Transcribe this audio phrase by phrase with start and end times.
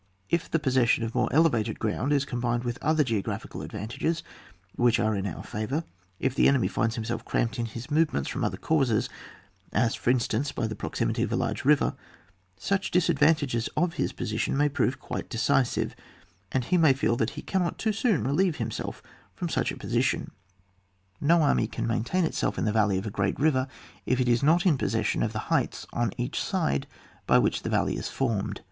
[0.31, 4.23] If the possession of more elevated ground is combined with other geo graphical advantages
[4.73, 5.83] which are in our favour,
[6.19, 9.09] if the enemy finds himself cramped in his movements fix>m other causes,
[9.71, 11.93] as, for instance, by the proxi mity of a large river,
[12.57, 15.95] such disadvan tages of his position may prove quite decisive,
[16.51, 19.03] and he may feel that he can not too soon relieve himself
[19.35, 20.31] from such a position.
[21.19, 22.51] No army can maintain it 66 ON WAR.
[22.51, 22.55] [book v.
[22.55, 23.67] self in the valley of a great river
[24.07, 26.87] if it is not in possession of the heights on each side
[27.27, 28.59] by which the valley is formed.